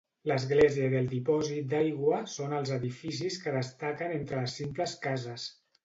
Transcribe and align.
L'església 0.29 0.87
i 0.93 0.97
el 0.99 1.09
dipòsit 1.11 1.67
d'aigua 1.75 2.23
són 2.37 2.57
els 2.63 2.73
edificis 2.79 3.41
que 3.45 3.57
destaquen 3.61 4.19
entre 4.19 4.45
les 4.45 4.61
simples 4.63 4.99
cases. 5.09 5.51